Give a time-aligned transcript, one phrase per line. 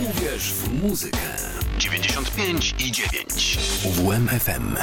[0.00, 1.18] Uwierz w muzykę.
[1.78, 3.58] 95 i 9.
[3.84, 4.76] UWM FM.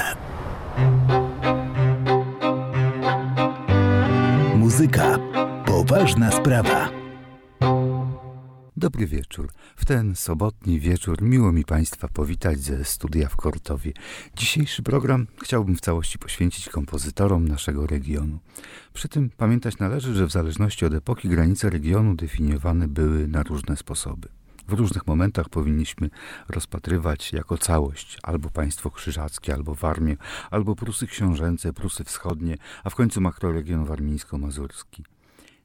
[4.55, 5.19] Muzyka.
[5.65, 6.89] Poważna sprawa.
[8.77, 9.51] Dobry wieczór.
[9.75, 13.93] W ten sobotni wieczór miło mi Państwa powitać ze studia w Kortowie.
[14.35, 18.39] Dzisiejszy program chciałbym w całości poświęcić kompozytorom naszego regionu.
[18.93, 23.77] Przy tym pamiętać należy, że w zależności od epoki granice regionu definiowane były na różne
[23.77, 24.40] sposoby.
[24.67, 26.09] W różnych momentach powinniśmy
[26.49, 30.17] rozpatrywać jako całość albo państwo krzyżackie, albo Warmię,
[30.51, 35.03] albo Prusy Książęce, Prusy Wschodnie, a w końcu makroregion warmińsko-mazurski.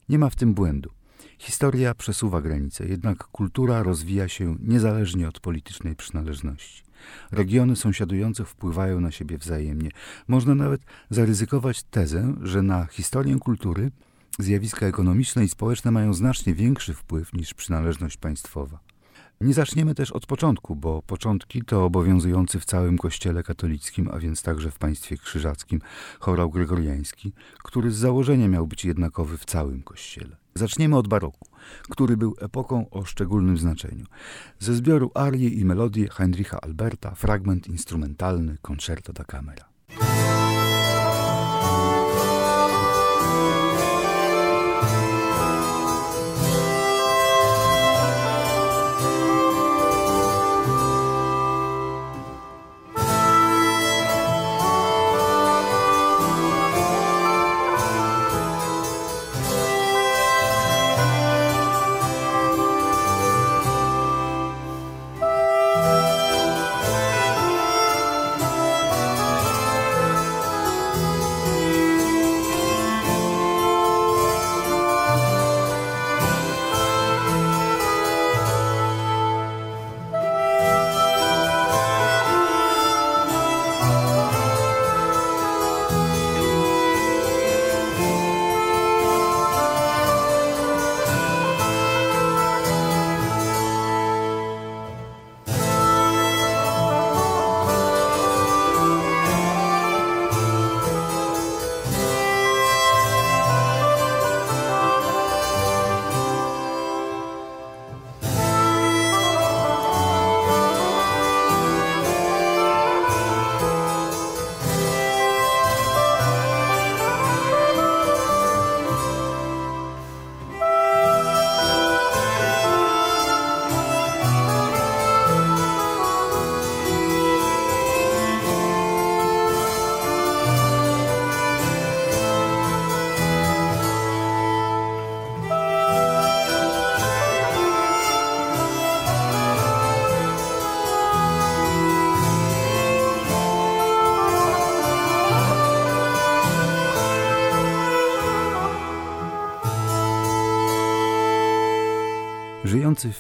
[0.09, 0.91] Nie ma w tym błędu.
[1.39, 6.83] Historia przesuwa granice, jednak kultura rozwija się niezależnie od politycznej przynależności.
[7.33, 9.91] Regiony sąsiadujące wpływają na siebie wzajemnie.
[10.29, 13.91] Można nawet zaryzykować tezę, że na historię kultury
[14.39, 18.86] zjawiska ekonomiczne i społeczne mają znacznie większy wpływ niż przynależność państwowa.
[19.41, 24.43] Nie zaczniemy też od początku, bo początki to obowiązujący w całym kościele katolickim, a więc
[24.43, 25.81] także w państwie krzyżackim,
[26.21, 27.33] chorał gregoriański,
[27.65, 30.37] który z założenia miał być jednakowy w całym kościele.
[30.55, 31.49] Zaczniemy od baroku,
[31.91, 34.05] który był epoką o szczególnym znaczeniu.
[34.59, 39.76] Ze zbioru arii i melodii Heinricha Alberta fragment instrumentalny Concerto da Camera.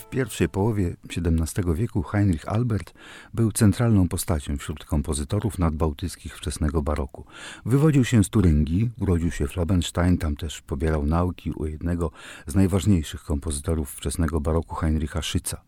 [0.06, 2.94] W pierwszej połowie XVII wieku Heinrich Albert
[3.34, 7.24] był centralną postacią wśród kompozytorów nadbałtyckich wczesnego baroku.
[7.64, 12.10] Wywodził się z Turyngii, urodził się w Lobenstein, tam też pobierał nauki u jednego
[12.46, 15.60] z najważniejszych kompozytorów wczesnego baroku Heinricha Szyca.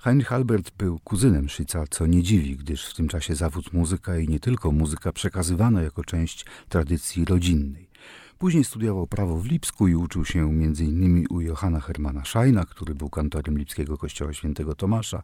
[0.00, 4.28] Heinrich Albert był kuzynem Szyca, co nie dziwi, gdyż w tym czasie zawód muzyka i
[4.28, 7.93] nie tylko muzyka przekazywano jako część tradycji rodzinnej.
[8.38, 11.26] Później studiował prawo w Lipsku i uczył się m.in.
[11.30, 15.22] u Johanna Hermana Szajna, który był kantorem lipskiego kościoła świętego Tomasza.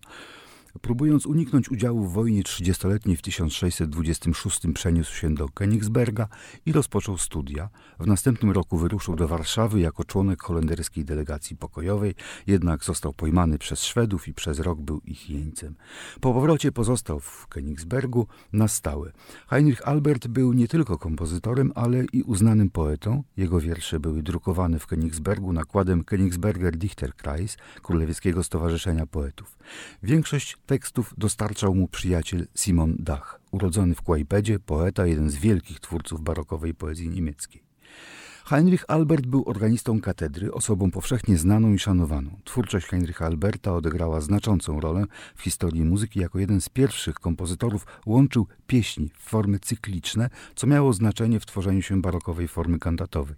[0.81, 6.27] Próbując uniknąć udziału w wojnie trzydziestoletniej w 1626 przeniósł się do Königsberga
[6.67, 7.69] i rozpoczął studia.
[8.01, 12.15] W następnym roku wyruszył do Warszawy jako członek holenderskiej delegacji pokojowej,
[12.47, 15.75] jednak został pojmany przez Szwedów i przez rok był ich jeńcem.
[16.21, 19.13] Po powrocie pozostał w Königsbergu na stałe.
[19.49, 23.23] Heinrich Albert był nie tylko kompozytorem, ale i uznanym poetą.
[23.37, 29.59] Jego wiersze były drukowane w Königsbergu nakładem Königsberger Dichterkreis, Królewskiego Stowarzyszenia Poetów.
[30.03, 36.21] Większość tekstów dostarczał mu przyjaciel Simon Dach, urodzony w Kłajpedzie, poeta, jeden z wielkich twórców
[36.23, 37.63] barokowej poezji niemieckiej.
[38.45, 42.31] Heinrich Albert był organistą katedry, osobą powszechnie znaną i szanowaną.
[42.45, 45.05] Twórczość Heinricha Alberta odegrała znaczącą rolę
[45.37, 46.21] w historii muzyki.
[46.21, 51.83] Jako jeden z pierwszych kompozytorów łączył pieśni w formy cykliczne, co miało znaczenie w tworzeniu
[51.83, 53.37] się barokowej formy kantatowej.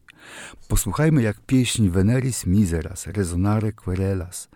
[0.68, 4.48] Posłuchajmy, jak pieśń Veneris Miseras, Resonare Querelas–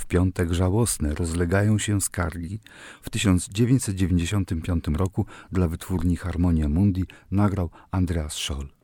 [0.00, 2.60] w piątek żałosne rozlegają się skargi.
[3.02, 8.79] W 1995 roku dla wytwórni Harmonia Mundi nagrał Andreas Scholl.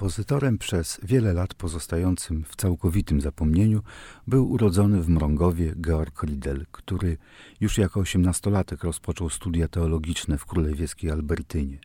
[0.00, 3.82] Kompozytorem przez wiele lat pozostającym w całkowitym zapomnieniu
[4.26, 7.16] był urodzony w Mrągowie Georg Riedel, który
[7.60, 11.78] już jako osiemnastolatek rozpoczął studia teologiczne w królewieskiej Albertynie.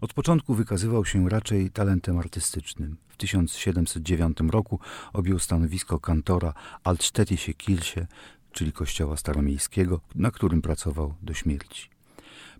[0.00, 2.96] Od początku wykazywał się raczej talentem artystycznym.
[3.08, 4.80] W 1709 roku
[5.12, 6.54] objął stanowisko kantora
[6.84, 8.06] Altstädtische Kirche,
[8.52, 11.88] czyli kościoła staromiejskiego, na którym pracował do śmierci.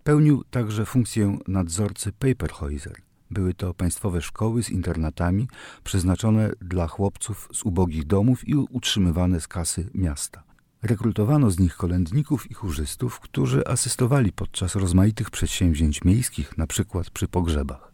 [0.03, 3.02] Pełnił także funkcję nadzorcy Paperhäuser.
[3.33, 5.47] Były to państwowe szkoły z internatami
[5.83, 10.43] przeznaczone dla chłopców z ubogich domów i utrzymywane z kasy miasta.
[10.81, 17.27] Rekrutowano z nich kolędników i chórzystów, którzy asystowali podczas rozmaitych przedsięwzięć miejskich, na przykład przy
[17.27, 17.91] pogrzebach.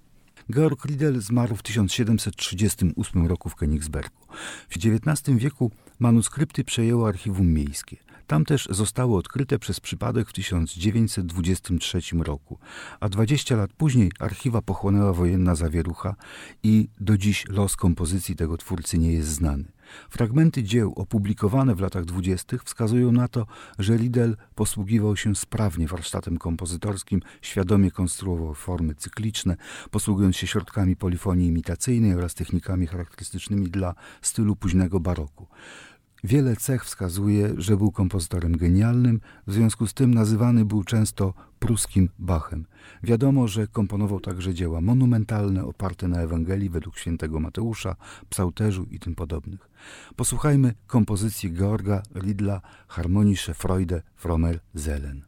[0.51, 4.19] Georg Riedel zmarł w 1738 roku w Königsbergu.
[4.69, 7.97] W XIX wieku manuskrypty przejęło archiwum miejskie.
[8.29, 12.59] Tam też zostały odkryte przez przypadek w 1923 roku,
[12.99, 16.15] a 20 lat później archiwa pochłonęła wojenna zawierucha
[16.63, 19.63] i do dziś los kompozycji tego twórcy nie jest znany.
[20.09, 23.45] Fragmenty dzieł opublikowane w latach dwudziestych wskazują na to,
[23.79, 29.55] że Riedel posługiwał się sprawnie warsztatem kompozytorskim, świadomie konstruował formy cykliczne,
[29.91, 35.47] posługując się środkami polifonii imitacyjnej oraz technikami charakterystycznymi dla stylu późnego baroku.
[36.23, 42.09] Wiele cech wskazuje, że był kompozytorem genialnym, w związku z tym nazywany był często pruskim
[42.19, 42.65] Bachem.
[43.03, 47.95] Wiadomo, że komponował także dzieła monumentalne oparte na Ewangelii według świętego Mateusza,
[48.29, 49.69] psałterzu i tym podobnych.
[50.15, 55.21] Posłuchajmy kompozycji Georga Riedla Harmonische Freude Frommer Seelen.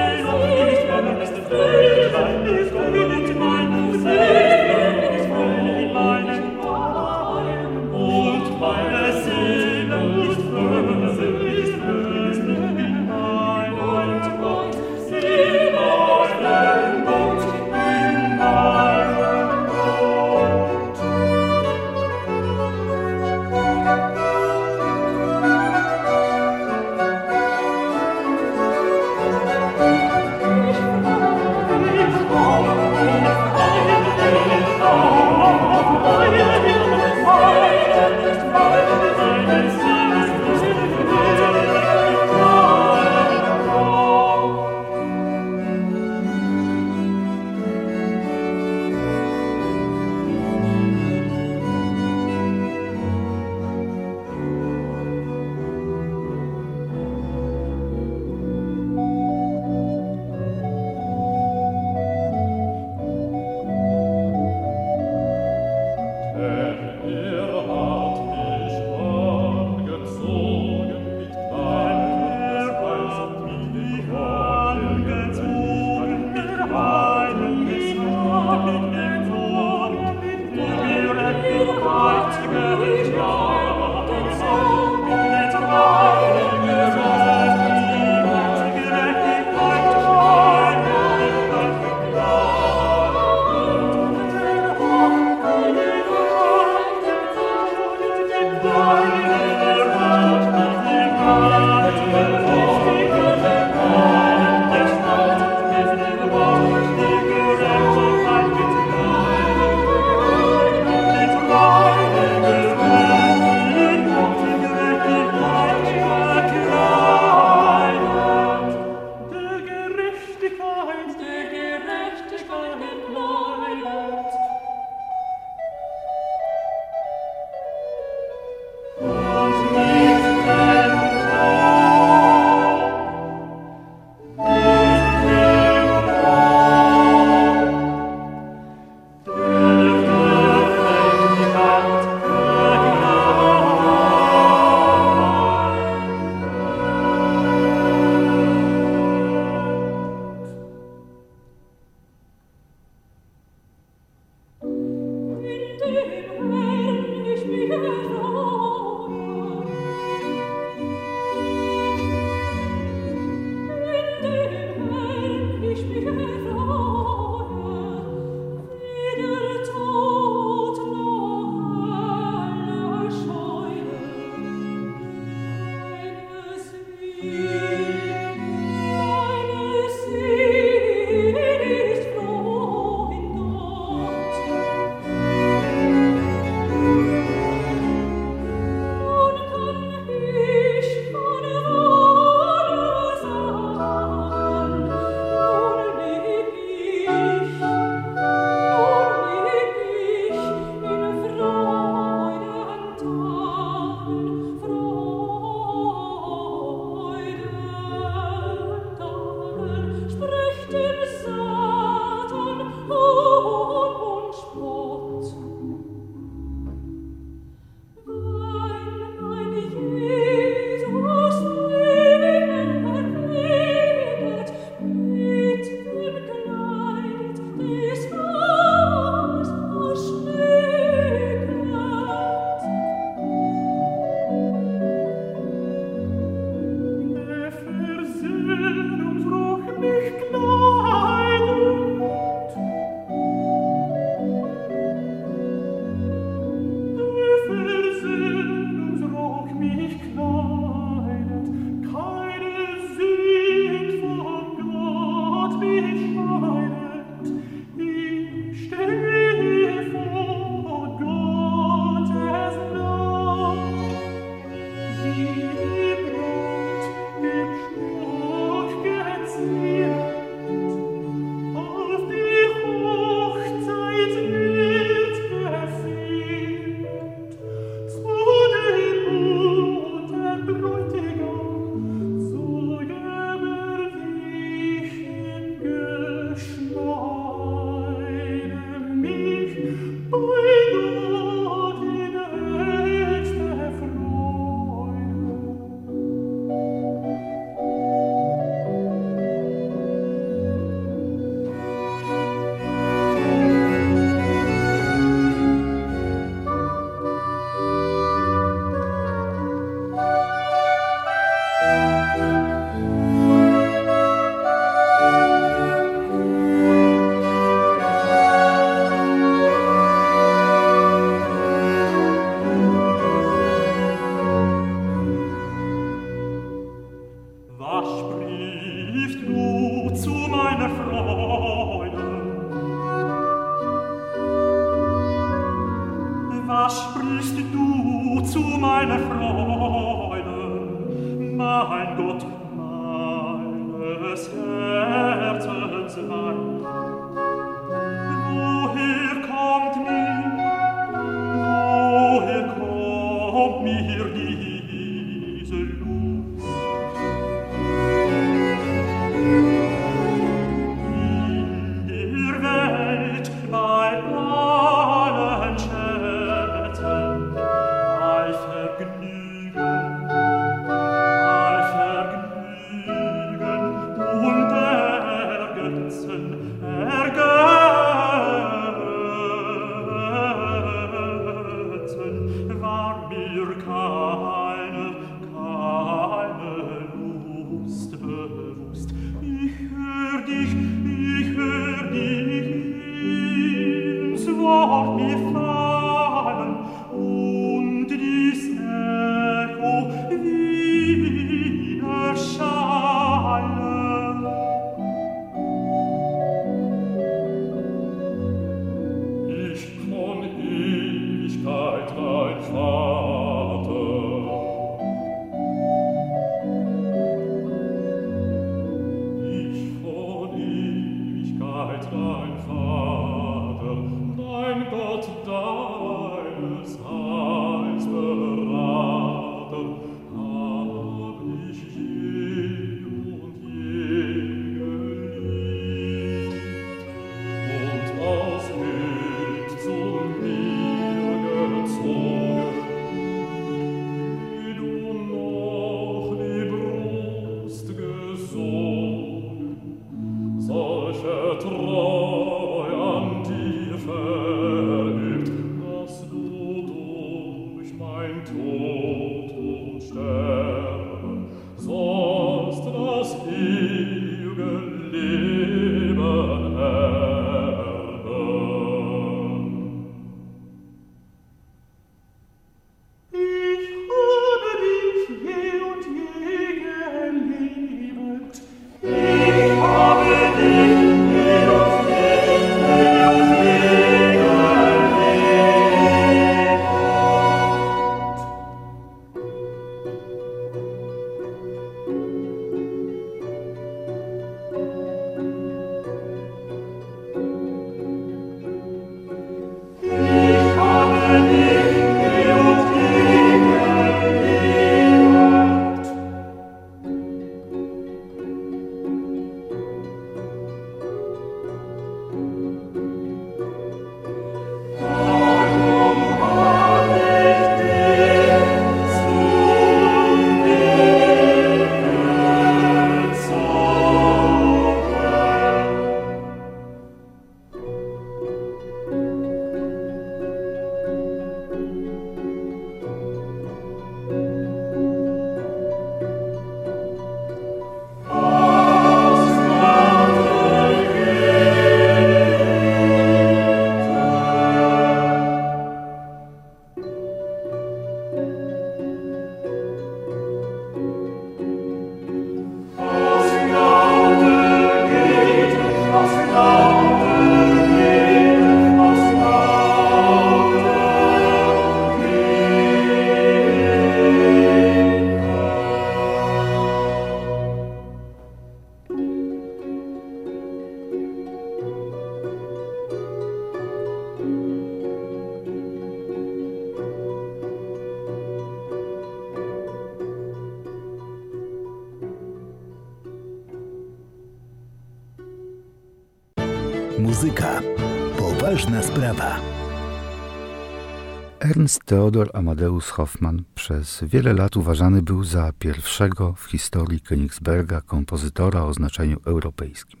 [591.86, 598.74] Theodor Amadeus Hoffmann przez wiele lat uważany był za pierwszego w historii Königsberga kompozytora o
[598.74, 600.00] znaczeniu europejskim.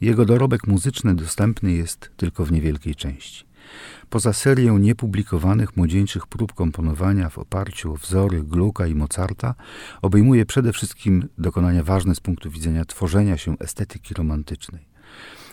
[0.00, 3.44] Jego dorobek muzyczny dostępny jest tylko w niewielkiej części.
[4.10, 9.54] Poza serią niepublikowanych młodzieńczych prób komponowania w oparciu o wzory Glucka i Mozarta,
[10.02, 14.90] obejmuje przede wszystkim dokonania ważne z punktu widzenia tworzenia się estetyki romantycznej.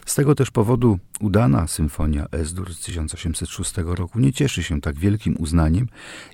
[0.08, 5.36] Z tego też powodu udana symfonia Esdur z 1806 roku nie cieszy się tak wielkim
[5.40, 5.88] uznaniem,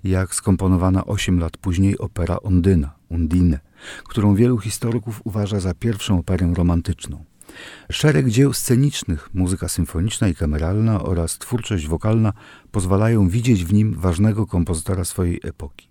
[0.04, 3.60] jak skomponowana 8 lat później opera Ondyna Undine,
[4.04, 7.26] którą wielu historyków uważa za pierwszą operę romantyczną.
[7.92, 12.34] Szereg dzieł scenicznych, muzyka symfoniczna i kameralna oraz twórczość wokalna
[12.72, 15.90] pozwalają widzieć w nim ważnego kompozytora swojej epoki.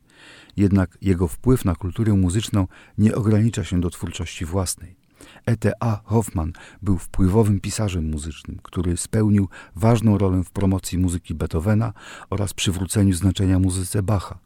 [0.56, 2.66] Jednak jego wpływ na kulturę muzyczną
[2.98, 5.01] nie ogranicza się do twórczości własnej.
[5.46, 6.00] E.T.A.
[6.04, 11.92] Hoffman był wpływowym pisarzem muzycznym, który spełnił ważną rolę w promocji muzyki Beethovena
[12.30, 14.38] oraz przywróceniu znaczenia muzyce Bacha.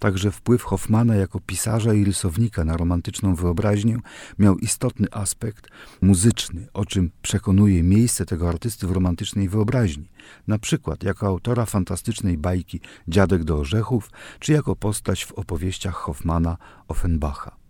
[0.00, 3.98] Także wpływ Hoffmana jako pisarza i rysownika na romantyczną wyobraźnię
[4.38, 5.68] miał istotny aspekt
[6.02, 10.08] muzyczny, o czym przekonuje miejsce tego artysty w romantycznej wyobraźni,
[10.48, 16.56] na przykład jako autora fantastycznej bajki Dziadek do orzechów, czy jako postać w opowieściach Hoffmana
[16.88, 17.61] Offenbacha.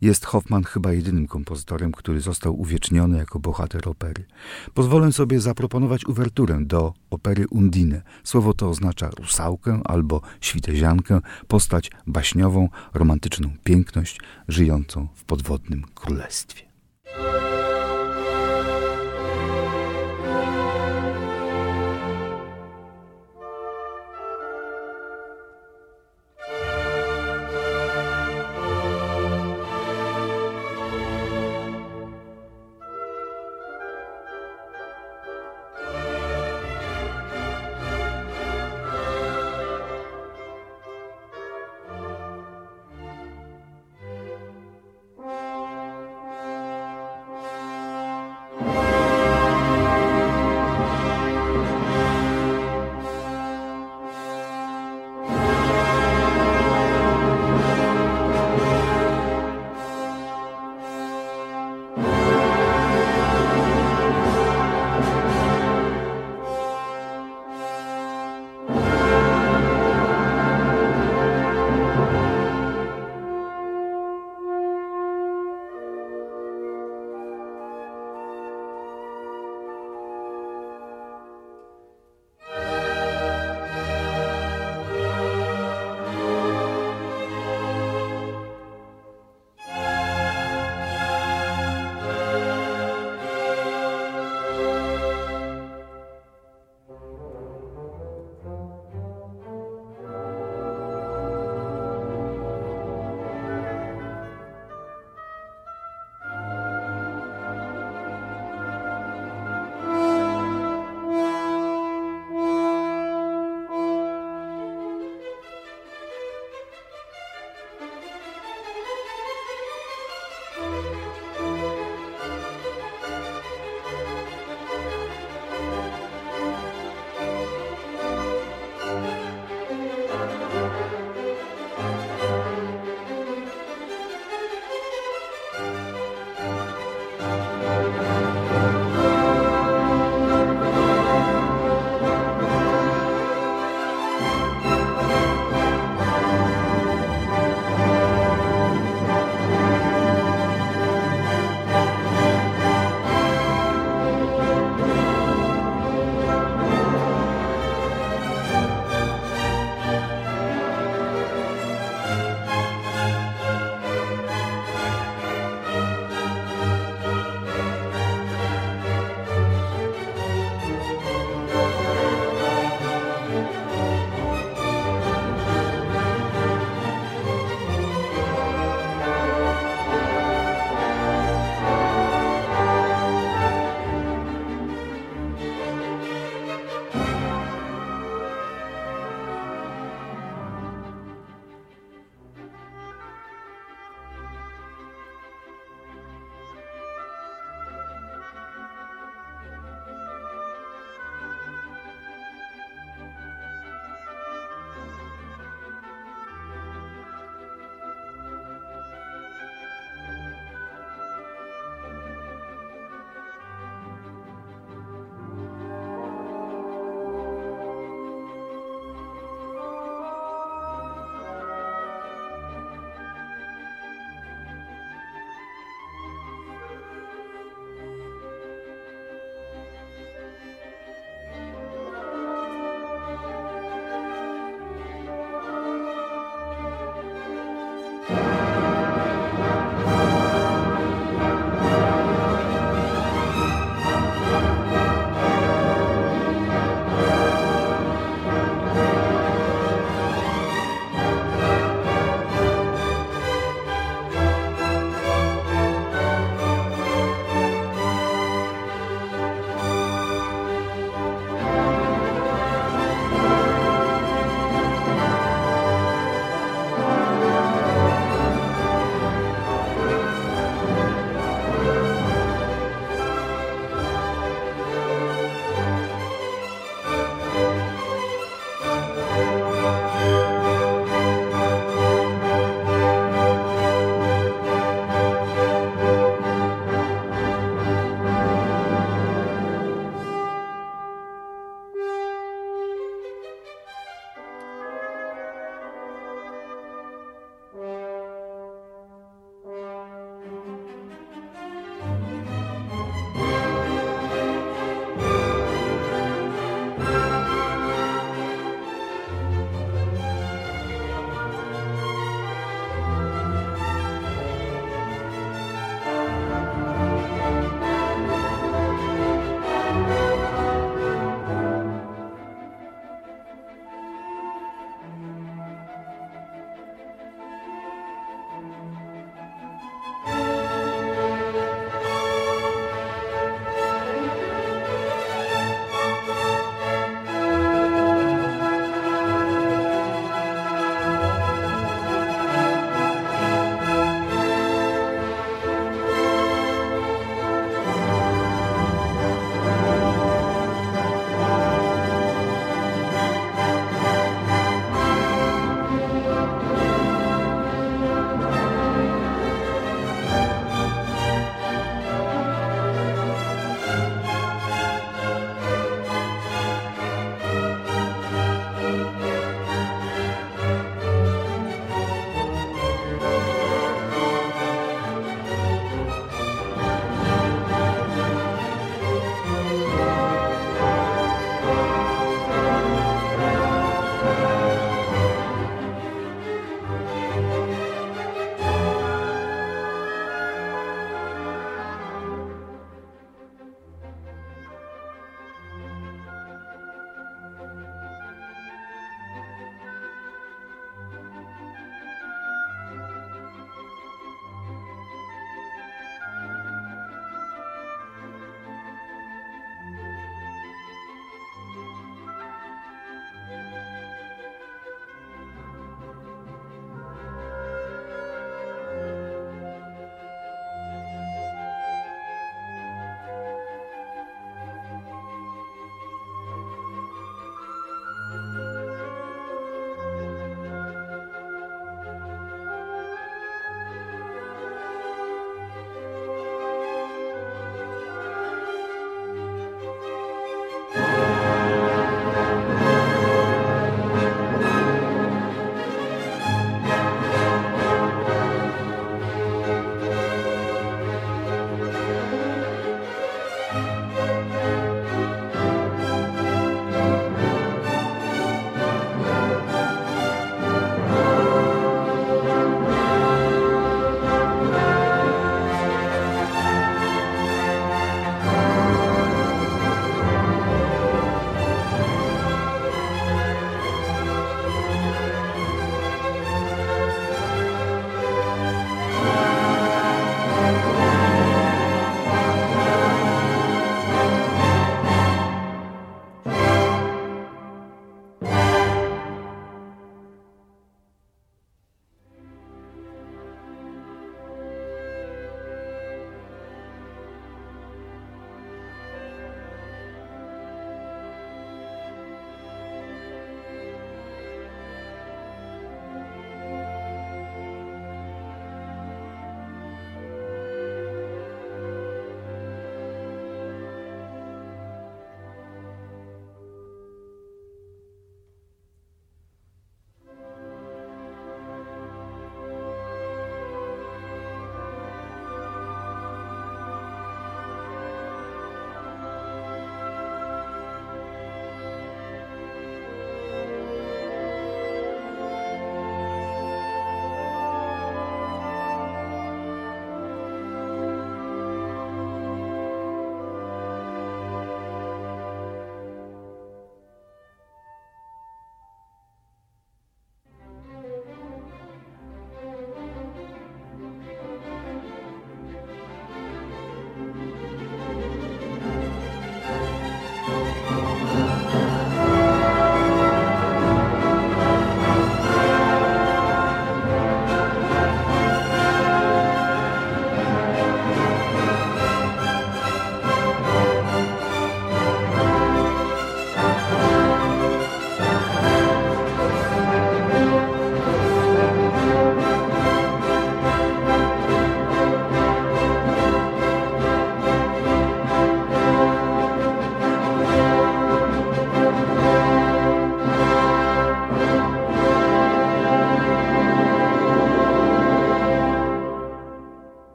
[0.00, 4.24] Jest Hoffman chyba jedynym kompozytorem, który został uwieczniony jako bohater opery.
[4.74, 8.02] Pozwolę sobie zaproponować uwerturę do opery Undine.
[8.24, 16.62] Słowo to oznacza rusałkę albo świteziankę, postać baśniową, romantyczną piękność, żyjącą w podwodnym królestwie.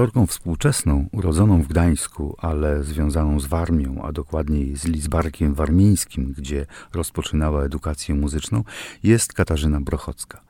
[0.00, 6.66] Kompozytorką współczesną, urodzoną w Gdańsku, ale związaną z Warmią, a dokładniej z Lidzbarkiem Warmińskim, gdzie
[6.94, 8.64] rozpoczynała edukację muzyczną,
[9.02, 10.40] jest Katarzyna Brochocka.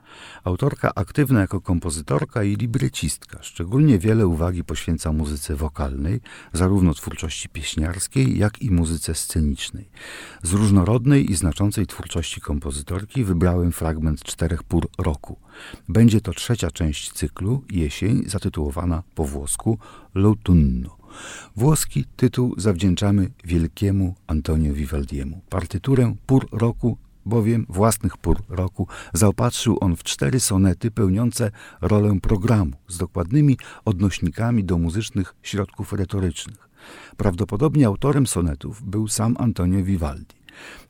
[0.43, 3.39] Autorka aktywna jako kompozytorka i librecistka.
[3.41, 6.21] Szczególnie wiele uwagi poświęca muzyce wokalnej,
[6.53, 9.89] zarówno twórczości pieśniarskiej, jak i muzyce scenicznej.
[10.43, 15.35] Z różnorodnej i znaczącej twórczości kompozytorki wybrałem fragment czterech pór roku.
[15.89, 19.77] Będzie to trzecia część cyklu Jesień, zatytułowana po włosku
[20.15, 20.89] L'Autunno.
[21.55, 25.41] Włoski tytuł zawdzięczamy wielkiemu Antonio Vivaldiemu.
[25.49, 31.51] Partyturę pór roku bowiem własnych pór roku zaopatrzył on w cztery sonety pełniące
[31.81, 36.69] rolę programu z dokładnymi odnośnikami do muzycznych środków retorycznych.
[37.17, 40.41] Prawdopodobnie autorem sonetów był sam Antonio Vivaldi.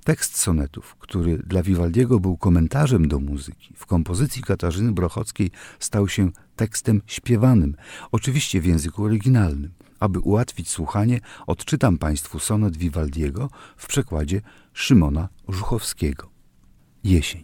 [0.03, 6.31] Tekst sonetów, który dla Vivaldiego był komentarzem do muzyki, w kompozycji Katarzyny Brochockiej stał się
[6.55, 7.75] tekstem śpiewanym,
[8.11, 9.71] oczywiście w języku oryginalnym.
[10.01, 14.41] Aby ułatwić słuchanie, odczytam Państwu sonet Vivaldiego w przekładzie
[14.73, 16.29] Szymona Żuchowskiego.
[17.03, 17.43] Jesień.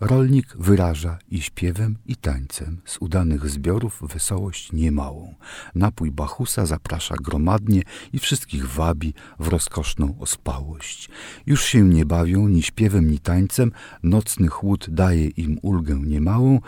[0.00, 5.34] Rolnik wyraża i śpiewem, i tańcem z udanych zbiorów wesołość niemałą.
[5.74, 11.10] Napój Bachusa zaprasza gromadnie i wszystkich wabi w rozkoszną ospałość.
[11.46, 13.72] Już się nie bawią ni śpiewem, ni tańcem,
[14.02, 16.60] nocny chłód daje im ulgę niemałą,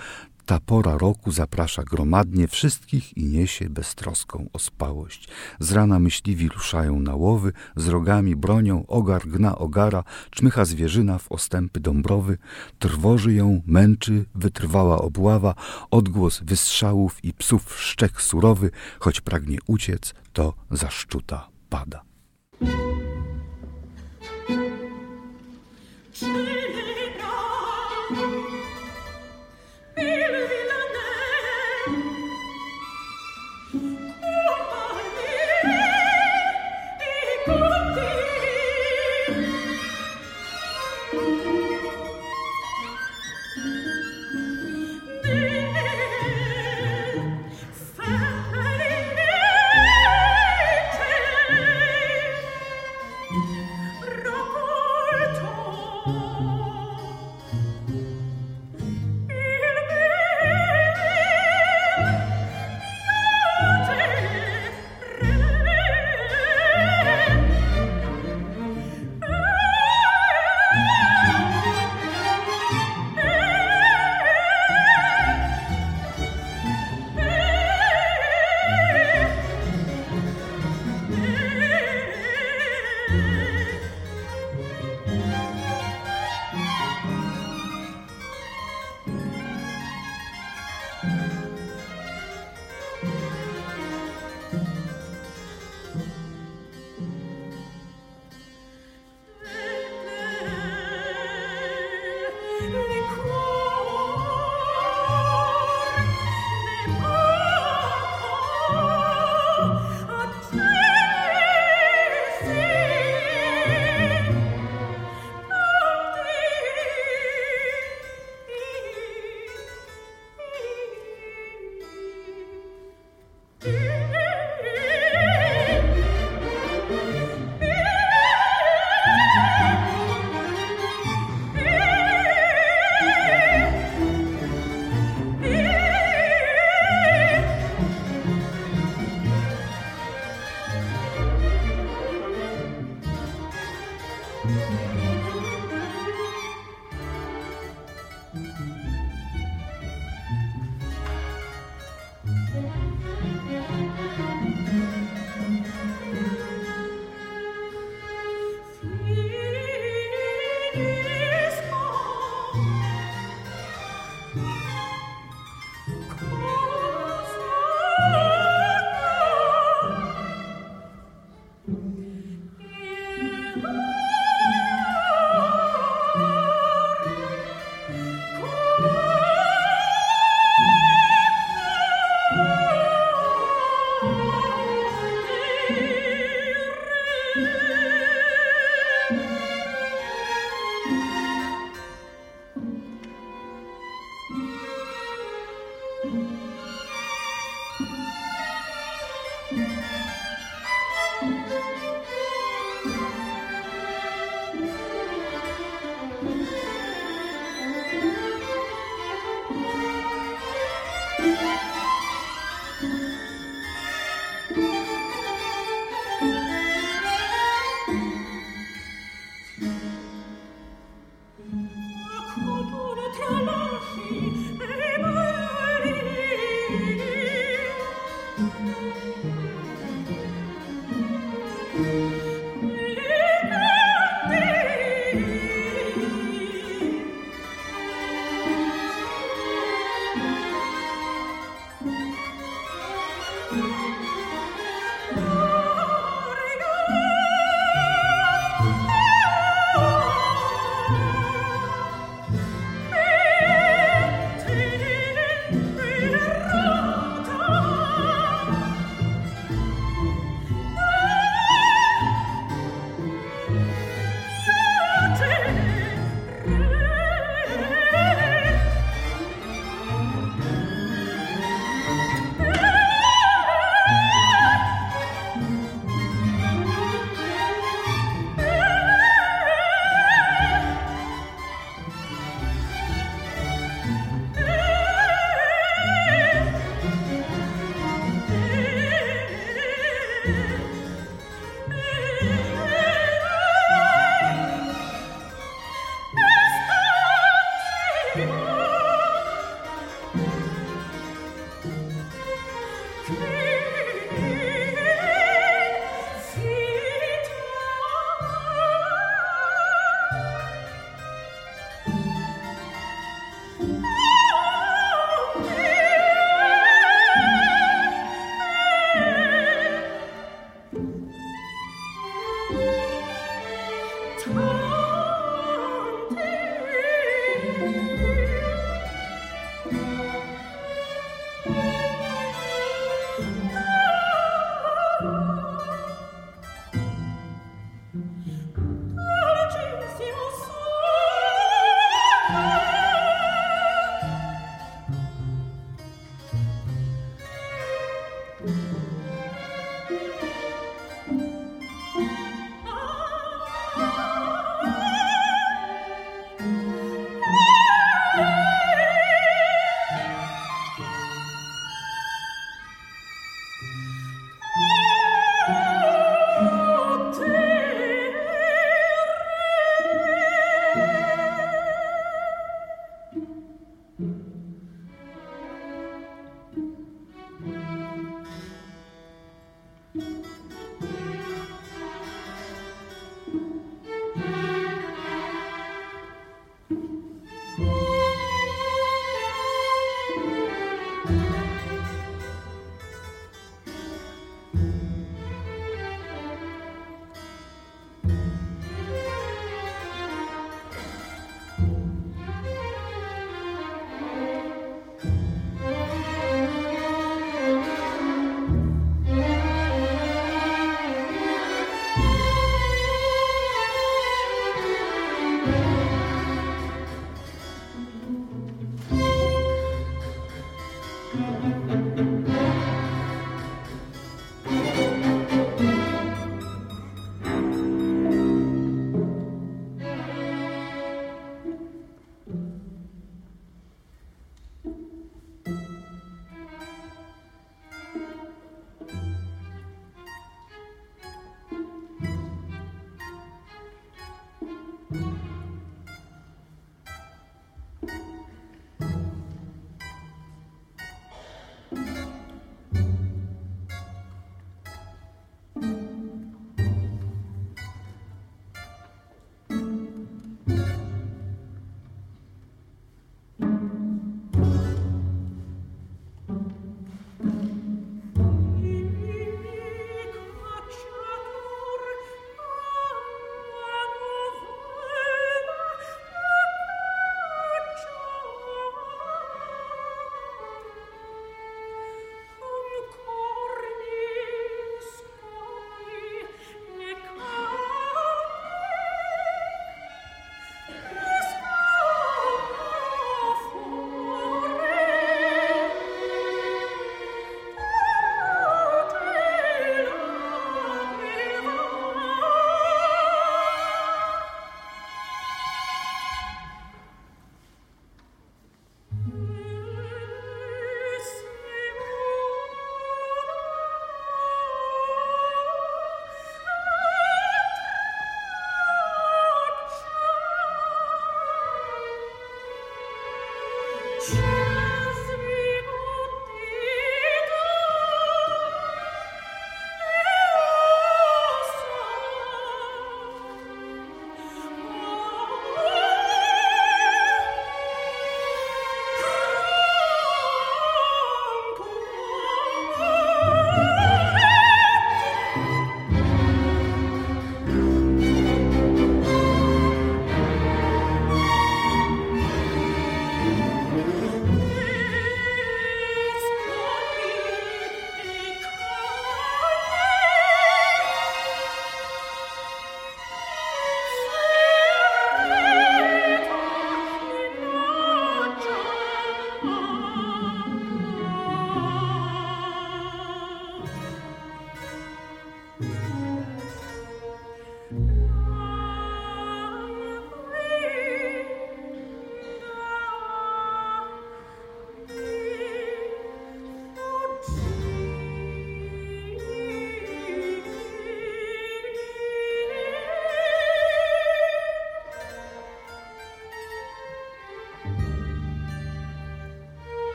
[0.47, 5.29] ta pora roku zaprasza gromadnie wszystkich i niesie beztroską ospałość.
[5.61, 11.33] Z rana myśliwi ruszają na łowy, z rogami bronią, ogar gna ogara, czmycha zwierzyna w
[11.33, 12.39] ostępy dąbrowy,
[12.79, 15.55] trwoży ją, męczy, wytrwała obława,
[15.91, 18.71] odgłos wystrzałów i psów szczek surowy,
[19.01, 22.06] choć pragnie uciec, to zaszczuta pada.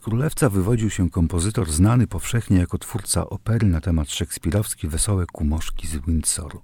[0.00, 5.86] Z Królewca wywodził się kompozytor znany powszechnie jako twórca opery na temat szekspirowski Wesołe Kumoszki
[5.86, 6.60] z Windsoru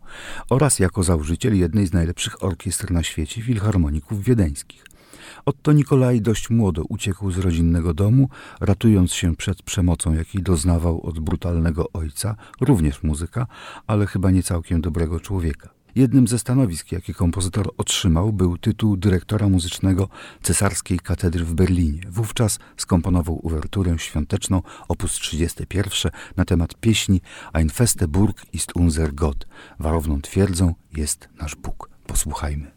[0.50, 4.84] oraz jako założyciel jednej z najlepszych orkiestr na świecie filharmoników wiedeńskich.
[5.44, 8.28] Otto Nikolaj dość młodo uciekł z rodzinnego domu,
[8.60, 13.46] ratując się przed przemocą, jakiej doznawał od brutalnego ojca, również muzyka,
[13.86, 15.75] ale chyba nie całkiem dobrego człowieka.
[15.96, 20.08] Jednym ze stanowisk, jakie kompozytor otrzymał, był tytuł dyrektora muzycznego
[20.42, 22.00] Cesarskiej Katedry w Berlinie.
[22.10, 25.02] Wówczas skomponował uwerturę świąteczną op.
[25.08, 27.20] 31 na temat pieśni
[27.52, 29.46] Ein feste Burg ist unser Gott.
[29.78, 31.90] Warowną twierdzą jest nasz Bóg.
[32.06, 32.70] Posłuchajmy.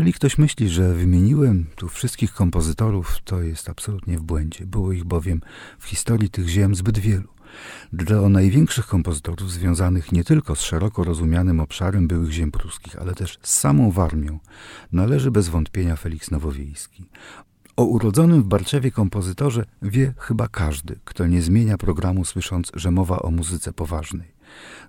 [0.00, 4.66] Jeżeli ktoś myśli, że wymieniłem tu wszystkich kompozytorów, to jest absolutnie w błędzie.
[4.66, 5.40] Było ich bowiem
[5.78, 7.28] w historii tych ziem zbyt wielu.
[7.92, 13.38] Dla największych kompozytorów związanych nie tylko z szeroko rozumianym obszarem byłych ziem pruskich, ale też
[13.42, 14.38] z samą Warmią,
[14.92, 17.04] należy bez wątpienia Felix Nowowiejski.
[17.76, 23.18] O urodzonym w Barczewie kompozytorze wie chyba każdy, kto nie zmienia programu słysząc, że mowa
[23.18, 24.39] o muzyce poważnej.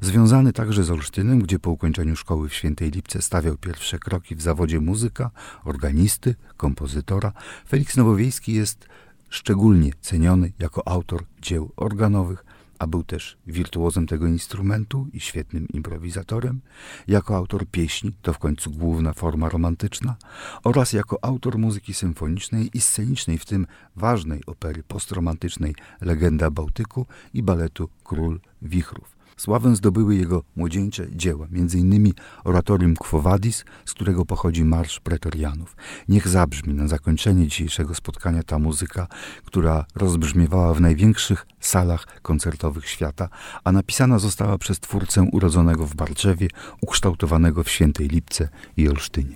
[0.01, 4.41] Związany także z Olsztynem, gdzie po ukończeniu szkoły w Świętej Lipce stawiał pierwsze kroki w
[4.41, 5.31] zawodzie muzyka,
[5.63, 7.33] organisty, kompozytora,
[7.67, 8.87] Felix Nowowiejski jest
[9.29, 12.45] szczególnie ceniony jako autor dzieł organowych,
[12.79, 16.61] a był też wirtuozem tego instrumentu i świetnym improwizatorem,
[17.07, 20.15] jako autor pieśni, to w końcu główna forma romantyczna,
[20.63, 27.43] oraz jako autor muzyki symfonicznej i scenicznej, w tym ważnej opery postromantycznej Legenda Bałtyku i
[27.43, 29.20] baletu Król Wichrów.
[29.41, 32.13] Sławę zdobyły jego młodzieńcze dzieła, m.in.
[32.43, 35.75] oratorium Quo Vadis, z którego pochodzi Marsz Pretorianów.
[36.07, 39.07] Niech zabrzmi na zakończenie dzisiejszego spotkania ta muzyka,
[39.45, 43.29] która rozbrzmiewała w największych salach koncertowych świata,
[43.63, 46.47] a napisana została przez twórcę urodzonego w Barczewie,
[46.81, 49.35] ukształtowanego w Świętej Lipce i Olsztynie.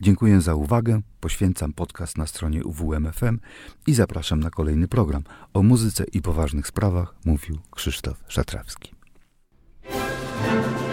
[0.00, 3.38] Dziękuję za uwagę, poświęcam podcast na stronie UWMFM
[3.86, 5.22] i zapraszam na kolejny program.
[5.52, 8.93] O muzyce i poważnych sprawach mówił Krzysztof Szatrawski.
[10.42, 10.83] Thank you.